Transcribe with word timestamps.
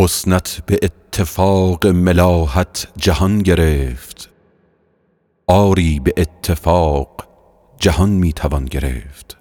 حسنت 0.00 0.62
به 0.66 0.78
اتفاق 0.82 1.86
ملاحت 1.86 2.88
جهان 2.96 3.38
گرفت. 3.38 4.30
آری 5.46 6.00
به 6.00 6.14
اتفاق 6.16 7.28
جهان 7.80 8.10
می‌توان 8.10 8.64
گرفت. 8.64 9.36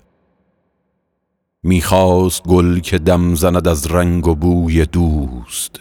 می‌خواست 1.63 2.43
گل 2.43 2.79
که 2.79 2.97
دم 2.97 3.35
زند 3.35 3.67
از 3.67 3.87
رنگ 3.87 4.27
و 4.27 4.35
بوی 4.35 4.85
دوست. 4.85 5.79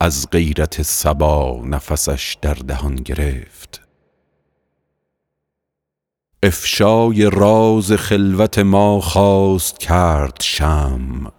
از 0.00 0.30
غیرت 0.30 0.82
سبا 0.82 1.62
نفسش 1.64 2.36
در 2.42 2.54
دهان 2.54 2.94
گرفت. 2.94 3.80
افشای 6.42 7.30
راز 7.30 7.92
خلوت 7.92 8.58
ما 8.58 9.00
خواست 9.00 9.78
کرد 9.78 10.36
شم 10.40 11.32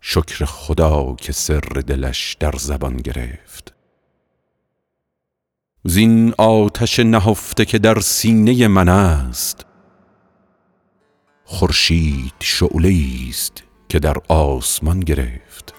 شکر 0.00 0.44
خدا 0.44 1.14
که 1.14 1.32
سر 1.32 1.60
دلش 1.60 2.36
در 2.40 2.52
زبان 2.58 2.96
گرفت. 2.96 3.74
زین 5.84 6.34
آتش 6.38 7.00
نهفته 7.00 7.64
که 7.64 7.78
در 7.78 8.00
سینه 8.00 8.68
من 8.68 8.88
است 8.88 9.66
خورشید 11.44 12.34
شعله 12.40 12.94
است 13.28 13.62
که 13.88 13.98
در 13.98 14.16
آسمان 14.28 15.00
گرفت. 15.00 15.74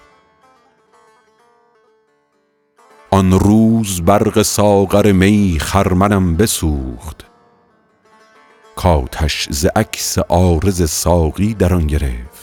آن 3.11 3.31
روز 3.31 4.01
برق 4.01 4.41
ساغر 4.41 5.11
می 5.11 5.57
خرمنم 5.61 6.37
بسوخت. 6.37 7.25
کاتش 8.75 9.47
ز 9.49 9.65
عکس 9.75 10.17
عارض 10.17 10.89
ساقی 10.89 11.53
در 11.53 11.73
آن 11.73 11.87
گرفت. 11.87 12.38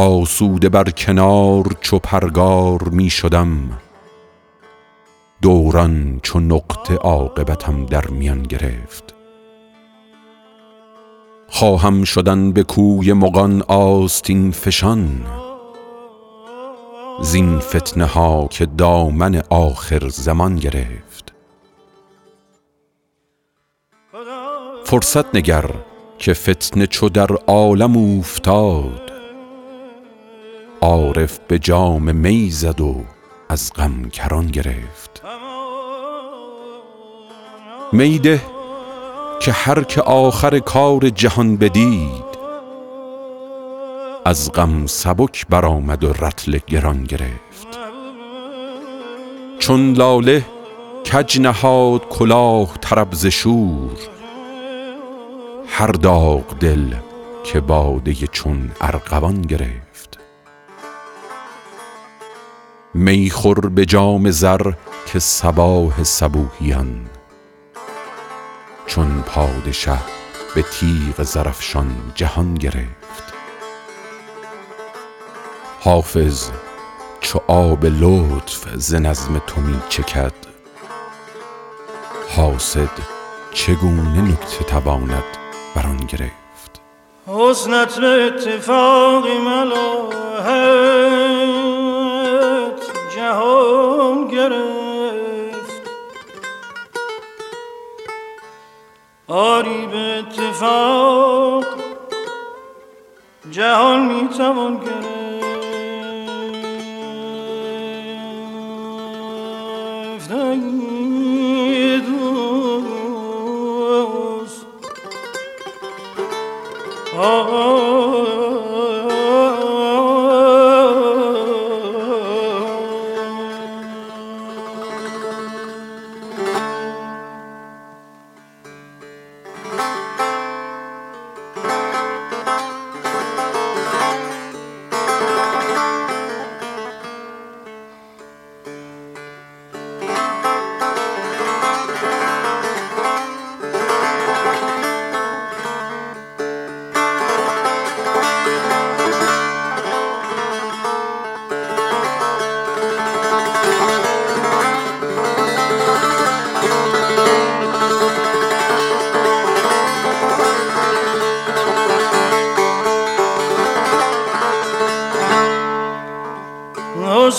آسوده 0.00 0.68
بر 0.68 0.90
کنار 0.90 1.76
چو 1.80 1.98
پرگار 1.98 2.88
می 2.88 3.10
شدم. 3.10 3.78
دوران 5.42 6.20
چو 6.22 6.40
نقطه 6.40 6.94
عاقبتم 6.94 7.86
در 7.86 8.06
میان 8.06 8.42
گرفت. 8.42 9.14
خواهم 11.48 12.04
شدن 12.04 12.52
به 12.52 12.62
کوی 12.62 13.12
مغان 13.12 13.62
آستین 13.68 14.50
فشان. 14.50 15.26
زین 17.22 17.58
فتنه 17.58 18.06
ها 18.06 18.46
که 18.50 18.66
دامن 18.66 19.42
آخر 19.50 20.08
زمان 20.08 20.56
گرفت. 20.56 21.32
فرصت 24.84 25.34
نگر 25.34 25.70
که 26.18 26.34
فتنه 26.34 26.86
چو 26.86 27.08
در 27.08 27.32
عالم 27.46 27.96
اوفتاد. 27.96 29.09
عارف 30.82 31.38
به 31.48 31.58
جام 31.58 32.16
می 32.16 32.50
زد 32.50 32.80
و 32.80 33.04
از 33.48 33.72
غم 33.72 34.08
کران 34.12 34.46
گرفت. 34.46 35.22
میده 37.92 38.40
که 39.40 39.52
هر 39.52 39.82
که 39.82 40.02
آخر 40.02 40.58
کار 40.58 41.08
جهان 41.08 41.56
بدید 41.56 42.30
از 44.24 44.52
غم 44.52 44.86
سبک 44.86 45.46
برآمد 45.46 46.04
و 46.04 46.12
رطل 46.12 46.58
گران 46.66 47.04
گرفت. 47.04 47.78
چون 49.58 49.92
لاله 49.92 50.44
کج 51.12 51.40
نهاد 51.40 52.08
کلاه 52.08 52.78
طرب 52.80 53.08
ز 53.12 53.26
شور 53.26 53.96
هر 55.66 55.92
داغ 55.92 56.58
دل 56.58 56.94
که 57.44 57.60
باده 57.60 58.14
چون 58.14 58.70
ارغوان 58.80 59.42
گرفت. 59.42 59.89
می 62.94 63.30
خور 63.30 63.68
به 63.68 63.86
جام 63.86 64.30
زر 64.30 64.72
که 65.06 65.18
صباح 65.18 66.02
صبوحیان. 66.02 67.06
چون 68.86 69.22
پادشه 69.26 69.98
به 70.54 70.62
تیغ 70.62 71.22
زرافشان 71.22 71.96
جهان 72.14 72.54
گرفت. 72.54 73.34
حافظ 75.80 76.50
چو 77.20 77.40
آب 77.46 77.84
لطف 77.86 78.76
ز 78.76 78.94
نظم 78.94 79.38
تو 79.46 79.60
می 79.60 79.80
چکد. 79.88 80.32
حاسد 82.36 82.90
چگونه 83.52 84.20
نکته 84.20 84.64
تواند 84.64 85.24
بر 85.74 85.86
آن 85.86 85.96
گرفت؟ 85.96 86.80
حسنت 87.26 88.00
به 88.00 88.06
اتفاق 88.06 89.26
ملاحت 89.26 90.89
اتفاق 100.62 101.64
جهان 103.50 104.00
می‌توان 104.06 104.76
گرفت. 104.76 105.20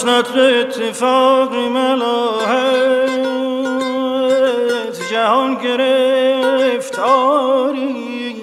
حسنت 0.02 0.28
به 0.28 0.60
اتفاق 0.60 1.56
ملاحت 1.56 3.10
جهان 5.12 5.56
گرفت 5.56 7.00
آری 7.00 8.36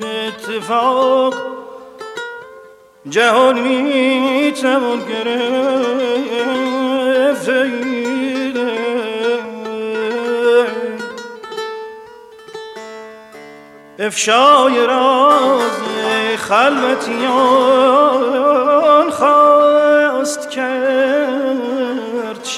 به 0.00 0.26
اتفاق. 0.26 1.34
جهان 3.08 3.58
می 3.58 4.52
توان 4.62 5.00
گرفت. 5.08 5.90
افشای 13.98 14.86
راز 14.86 15.80
خلوتیان 16.36 18.00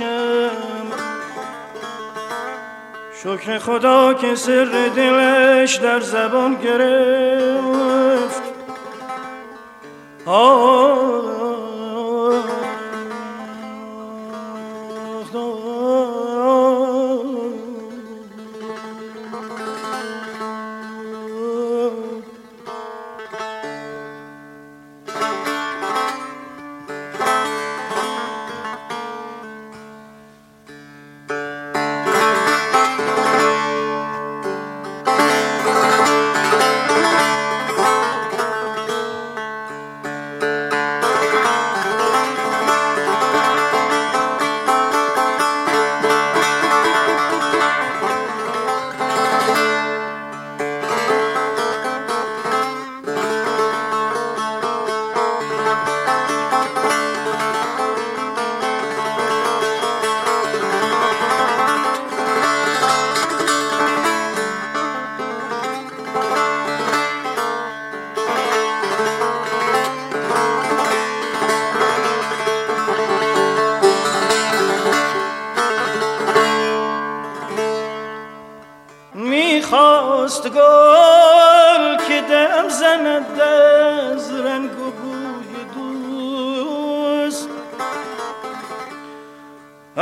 کرد 0.03 0.93
شم 3.23 3.37
شکر 3.37 3.59
خدا 3.59 4.15
که 4.15 4.35
سر 4.35 4.91
دلش 4.97 5.75
در 5.77 6.01
زبان 6.01 6.55
گرفت. 6.55 8.43
آه. 10.27 10.92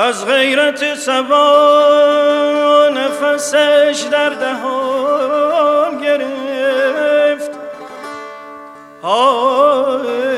از 0.00 0.26
غیرت 0.26 0.94
سبا 0.94 2.90
نفسش 2.94 4.04
در 4.10 4.28
دهان 4.30 5.98
گرفت. 5.98 7.50
آه. 9.02 10.29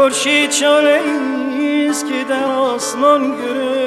خورشید 0.00 0.50
شاله 0.50 1.00
است 1.90 2.06
که 2.08 2.24
در 2.28 2.44
آسمان 2.44 3.36
گرفت 3.36 3.80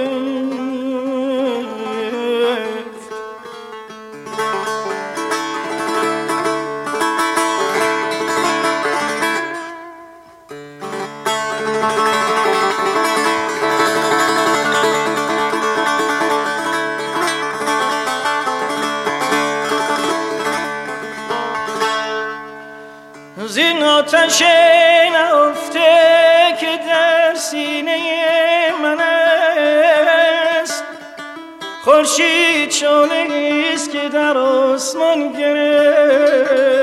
زین 23.48 23.84
آتش 23.84 24.42
نفته 24.42 24.50
که 24.50 24.54
در 24.56 24.93
سینه 27.54 28.72
من 28.84 29.00
است. 30.62 30.84
خورشید 31.84 32.72
شانه 32.72 33.28
است 33.74 33.92
که 33.92 34.10
در 34.10 34.38
آسمان 34.38 35.34
گرفته 35.34 36.83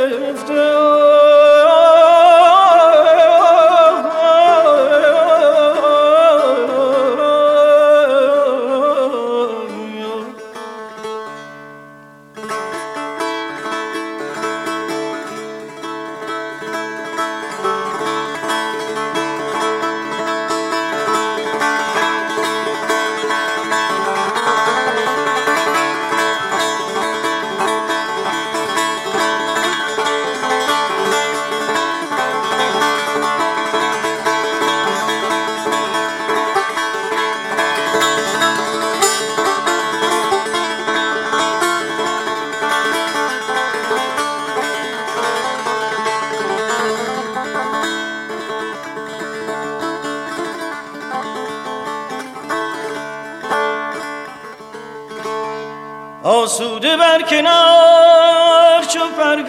آسوده 57.10 57.42
بر 59.18 59.42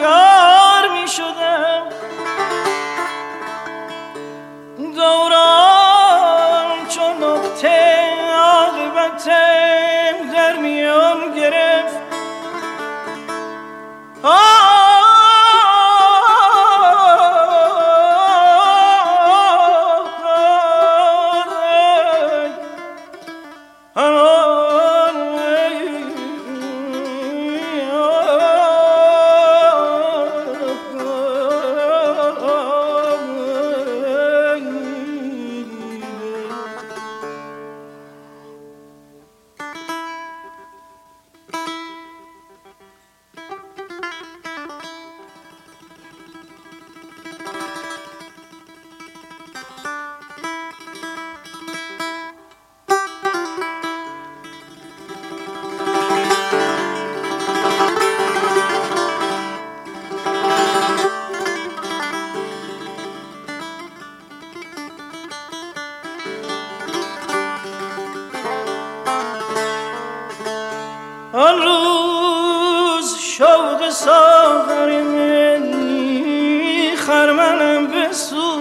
آن 71.33 71.61
روز 71.61 73.17
شوق 73.17 73.89
ساغر 73.89 75.01
منی 75.01 76.95
خرمنم 76.95 77.87
بسوخت. 77.87 78.51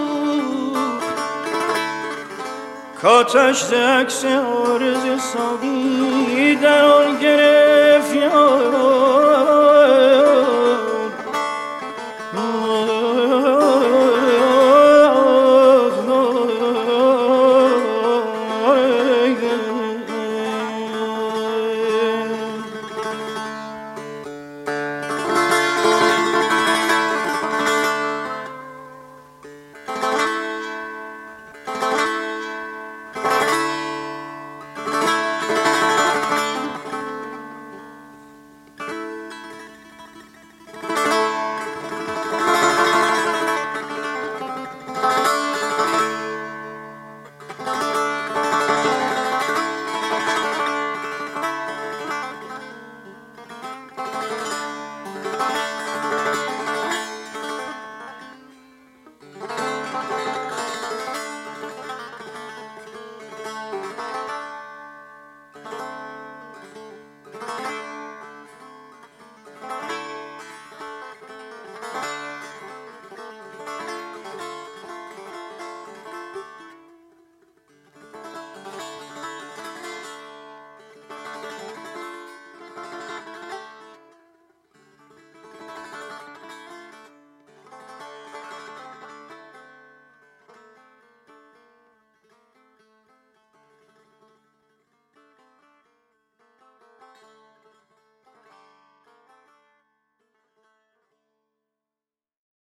کاتش 3.01 3.73
عکس 3.73 4.25
عارض 4.25 5.21
ساقی 5.21 6.55
در 6.55 6.85
آن 6.85 7.19
گرفت 7.19 8.15
یار 8.15 9.00